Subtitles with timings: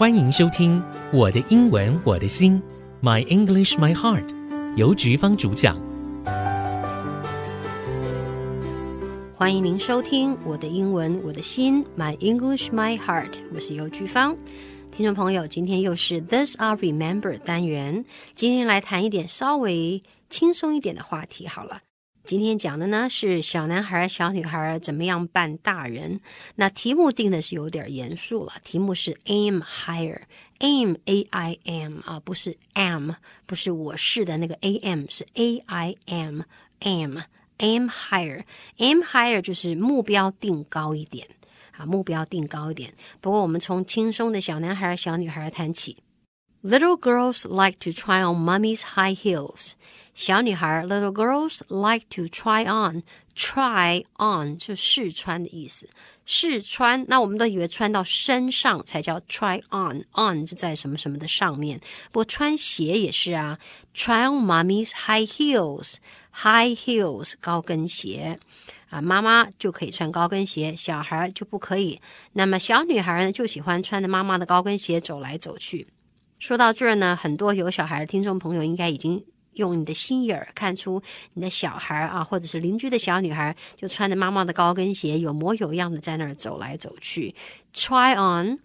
[0.00, 0.80] 欢迎收听
[1.12, 2.58] 《我的英文我的心》
[3.06, 4.34] ，My English My Heart，
[4.74, 5.78] 由菊芳主讲。
[9.36, 14.34] 欢迎您收听《我的英文我的心》，My English My Heart，我是尤菊芳。
[14.90, 21.82] 听众朋友，今天又是 This I Remember 单元，今天来谈一点稍微轻松一点的话题好了。
[22.24, 26.20] 今天讲的呢是小男孩、小女孩怎么样扮大人。
[26.54, 33.12] 那题目定的是有点严肃了，题目是 Aim Higher，Aim A I M 啊，不是 am，
[33.46, 36.42] 不是我是的那个 A M，是 a i m
[36.80, 37.18] am
[37.58, 41.26] aim Higher，Aim Higher 就是目标定高一点
[41.72, 42.94] 啊，目标定高一点。
[43.20, 45.96] 不过我们从轻松的小男孩、小女孩谈起。
[46.62, 49.72] Little girls like to try on mommy's high heels.
[50.14, 55.88] 小女孩，little girls like to try on，try on 就试穿的意思，
[56.26, 57.06] 试穿。
[57.08, 61.80] 那我们都以为穿到身上才叫 try on，on 就在什么什么的上面。
[62.12, 63.58] 不过穿鞋也是啊
[63.94, 68.38] ，try on mommy's high heels，high heels 高跟鞋
[68.90, 72.02] 啊，妈妈就可以穿高跟鞋，小孩就不可以。
[72.34, 75.86] 那么小女孩呢，就喜欢穿着妈妈的高跟鞋走来走去。
[76.40, 79.24] 说到这儿呢，很多有小孩的听众朋友应该已经。
[79.54, 81.02] 用你的心眼儿看出
[81.34, 87.34] 你的小孩啊，或者是邻居的小女孩，就穿着妈妈的高跟鞋，有模有样的在那儿走来走去。
[87.74, 88.60] Try on,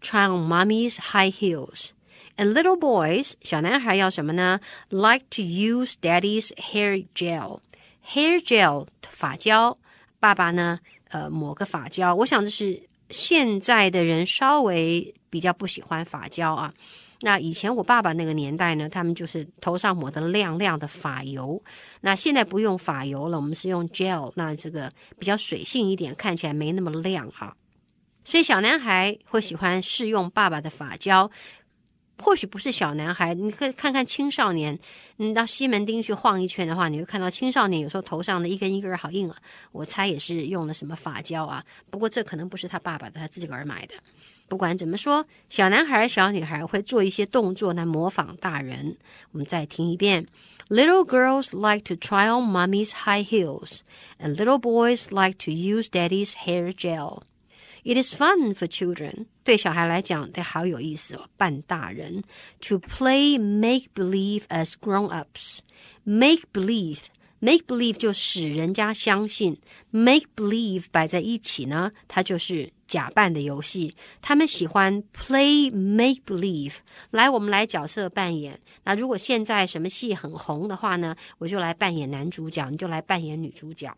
[0.00, 1.90] try on mommy's high heels.
[2.38, 7.60] And little boys，小男孩要什么呢？Like to use daddy's hair gel.
[8.06, 9.76] Hair gel 发胶，
[10.18, 12.14] 爸爸呢，呃，抹个发胶。
[12.14, 16.72] 我想这是现在的人稍微比较不喜欢发胶啊。
[17.22, 21.62] 那以前我爸爸那个年代呢，他们就是头上抹的亮亮的发油。
[22.00, 27.54] 那现在不用发油了，我们是用 gel，那这个比较水性一点，看起来没那么亮哈。
[28.24, 31.30] 所以小男孩会喜欢试用爸爸的发胶，
[32.18, 34.78] 或许不是小男孩，你可以看看青少年。
[35.16, 39.36] 你到西门町去晃一圈的话，你会看到青少年有时候头上的一根一根好硬啊。
[39.72, 41.62] 我猜也是用了什么发胶啊。
[41.90, 43.94] 不过这可能不是他爸爸的，他自己个儿买的。
[44.49, 48.95] 不管怎么说，小男孩、小女孩会做一些动作来模仿大人。
[49.31, 50.27] 我们再听一遍：
[50.69, 53.79] Little girls like to try on mommy's high heels,
[54.19, 57.21] and little boys like to use daddy's hair gel.
[57.83, 59.25] It is fun for children.
[59.43, 62.23] 对小孩来讲，得好有意思哦，扮大人。
[62.61, 65.59] To play make believe as grown-ups.
[66.03, 66.99] Make believe.
[67.39, 69.59] Make believe 就使人家相信，
[69.91, 73.94] make believe 摆在一起呢，它就是 假扮的游戏。
[74.20, 76.78] 他们喜欢 play make believe。
[77.12, 78.60] 来，我们来角色扮演。
[78.82, 83.96] 那如果现在什么戏很红的话呢，我就来扮演男主角，你就来扮演女主角。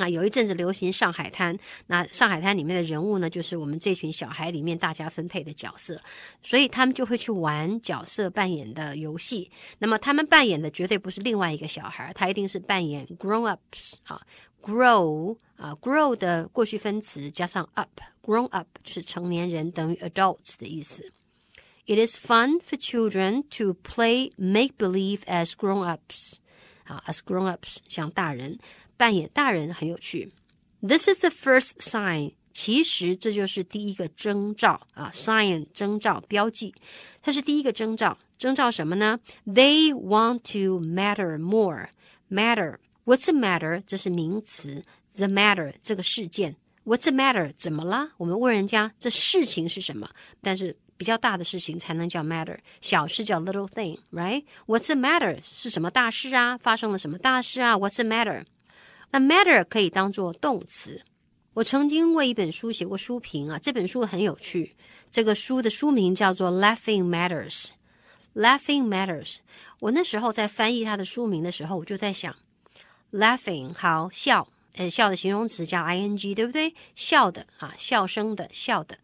[0.00, 1.58] 那有一阵子流行上海滩，
[1.88, 6.00] 那上海滩里面的人物呢，就是我们这群小孩里面大家分配的角色，
[6.40, 9.50] 所以他们就会去玩角色扮演的游戏。
[9.80, 14.22] 那么他们扮演的绝对不是另外一个小孩，他一定是扮演 grown ups 啊
[14.61, 21.11] ，grow 啊，grow 的过去分词加上 up，grown up 就是成年人等于 adults 的意思。
[21.85, 26.35] It is fun for children to play make believe as grown ups
[26.85, 28.57] 啊，as grown ups 像大人。
[28.95, 30.31] 扮演大人很有趣。
[30.81, 32.33] This is the first sign。
[32.53, 36.73] 其实这就是第一个征兆啊，sign 征兆标记，
[37.21, 38.17] 它是第一个征兆。
[38.37, 39.19] 征兆什么呢？
[39.45, 41.89] They want to matter more.
[43.08, 43.82] What's the matter？
[43.86, 44.84] 这是名词。
[45.16, 46.56] The matter 这个事件。
[46.84, 47.50] What's the matter？
[47.56, 48.10] 怎么了？
[48.18, 50.10] 我们问人家这事情是什么？
[50.42, 55.38] 但是比较大的事情才能叫 matter，小事叫 little thing，right？What's the matter？
[55.42, 56.58] 是什么大事啊？
[56.58, 58.44] 发生了什么大事啊？What's the matter？
[59.10, 61.00] 那 matter 可以当做动词。
[61.54, 64.74] 我曾经为一本书写过书评啊，这本书很有趣。
[65.10, 67.64] 这个书的书名叫做《Laughing Matters》。
[68.34, 69.36] Laughing Matters。
[69.80, 72.36] 我那时候在翻译它的书名的时候，我就在想
[73.12, 76.74] ，Laughing 好笑，呃，笑的形容词加 ing，对不对？
[76.94, 78.98] 笑的啊，笑声的笑的。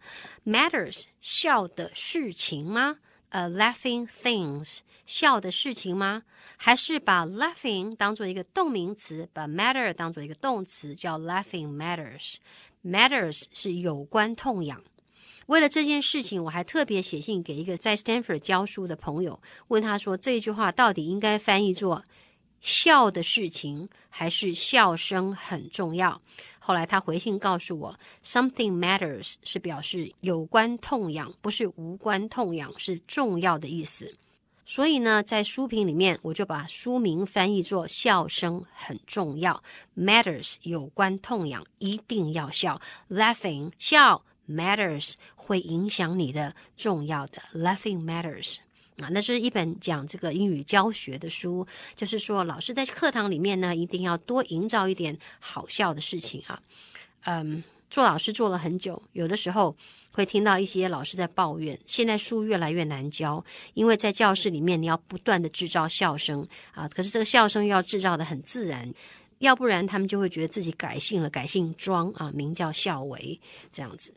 [0.46, 2.98] Matters 笑的事情吗？
[3.30, 6.22] 呃，Laughing things 笑的事情吗？
[6.56, 12.36] 还是把 laughing 当做一个动名词，把 matter 当做一个动词，叫 laughing matters。
[12.84, 14.82] matters 是有关痛痒。
[15.46, 22.04] 为了这件事情，我还特别写信给一个在 Stanford 教书的朋友，问他说这句话到底应该翻译作
[22.64, 26.18] 笑的事情，还是笑声很重要？
[26.58, 34.16] 后来他回信告诉我，something matters 是表示有关痛痒，不是无关痛痒，是重要的意思。
[34.64, 39.62] 所以呢，在书评里面，我就把书名翻译作“笑声很重要
[39.94, 42.80] ”，matters 有关痛痒，一定要笑
[43.10, 48.56] ，laughing 笑 matters 会影响你的重要的 laughing matters
[48.98, 56.62] 啊，那是一本讲这个英语教学的书，就是说老师在课堂里面呢，一定要多营造一点好笑的事情啊。
[57.24, 59.74] 嗯，做老师做了很久，有的时候
[60.12, 63.44] 会听到一些老师在抱怨，现在书越来越难教，
[63.74, 68.92] 因为在教室里面你要不断的制造笑声啊，可是这个笑声要制造的很自然。
[69.40, 73.38] 要不然他们就会觉得自己改姓了，改姓庄啊，名叫孝维
[73.72, 74.14] 这样子。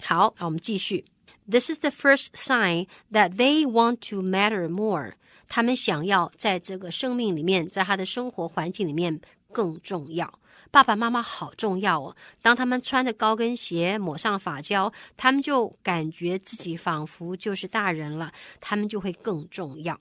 [0.00, 1.04] 好，那我们继续。
[1.48, 5.12] This is the first sign that they want to matter more。
[5.48, 9.20] 他们想要在这个生命里面，在他的生活环境里面
[9.52, 10.40] 更重要。
[10.72, 12.16] 爸爸妈妈好重要哦。
[12.42, 18.32] 当他们穿着高跟鞋，抹上发胶，他们就感觉自己仿佛就是大人了。
[18.60, 20.00] 他们就会更重要。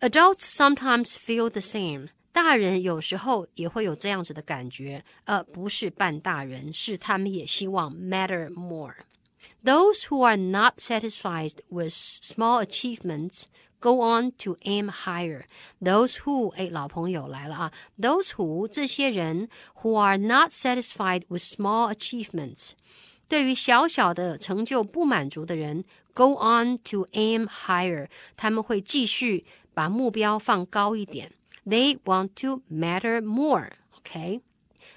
[0.00, 2.08] Adults sometimes feel the same。
[2.32, 8.94] 大人有时候也会有这样子的感觉，呃，不是扮大人，是他们也希望 matter more.
[9.63, 13.45] Those who are not satisfied with small achievements
[13.79, 15.45] go on to aim higher.
[15.81, 17.71] Those who，哎，老朋友来了啊！
[17.97, 19.47] Those who 这些人
[19.81, 22.71] who are not satisfied with small achievements，
[23.27, 31.31] 对于小小的成就不满足的人，go on to aim higher，他们会继续把目标放高一点。
[31.65, 33.69] They want to matter more.
[33.99, 34.41] OK，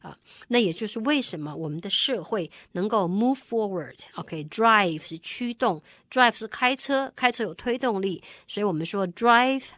[0.00, 0.16] 啊，
[0.48, 3.98] 那也就是为什么我们的社会能够 move forward。
[4.14, 9.68] OK，drive 是驱动，drive 是开车，开车有推动力，所以我们说 drive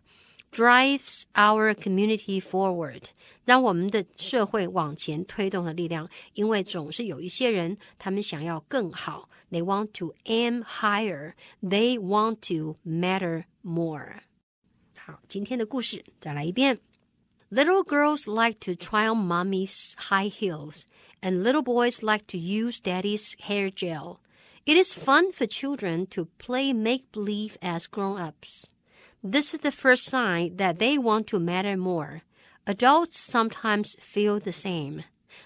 [0.53, 3.05] drives our community forward，
[3.45, 9.29] 让我们的社会往前推动的力量，因为总是有一些人他们想要更好。
[9.51, 11.35] They want to aim higher.
[11.63, 14.21] They want to matter more.
[14.95, 16.79] 好，今天的故事再来一遍。
[17.55, 20.87] Little girls like to try on mommy's high heels,
[21.23, 24.21] and little boys like to use daddy's hair gel.
[24.65, 28.71] It is fun for children to play make-believe as grown-ups.
[29.23, 32.23] This is the first sign that they want to matter more.
[32.67, 35.05] Adults sometimes feel the same.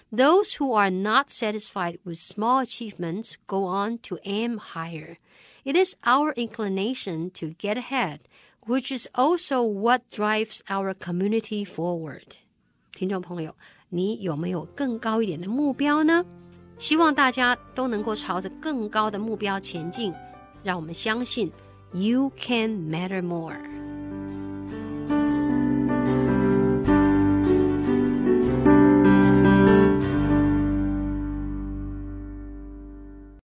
[0.09, 5.17] Those who are not satisfied with small achievements go on to aim higher.
[5.65, 8.21] It is our inclination to get ahead,
[8.66, 12.36] which is also what drives our community forward.
[12.92, 13.54] 听众朋友，
[13.88, 16.24] 你有没有更高一点的目标呢？
[16.78, 20.12] 希望大家都能够朝着更高的目标前进。
[20.62, 21.50] 让我们相信，
[21.92, 23.75] You can matter more.